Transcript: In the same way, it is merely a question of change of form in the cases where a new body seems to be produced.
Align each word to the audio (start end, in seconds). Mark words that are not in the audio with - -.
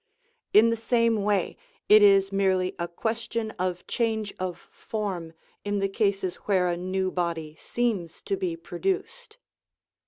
In 0.51 0.71
the 0.71 0.75
same 0.75 1.21
way, 1.21 1.57
it 1.87 2.01
is 2.01 2.31
merely 2.31 2.73
a 2.79 2.87
question 2.87 3.51
of 3.59 3.85
change 3.85 4.33
of 4.39 4.57
form 4.71 5.33
in 5.63 5.77
the 5.77 5.87
cases 5.89 6.37
where 6.45 6.69
a 6.69 6.75
new 6.75 7.11
body 7.11 7.55
seems 7.59 8.23
to 8.23 8.35
be 8.35 8.57
produced. 8.57 9.37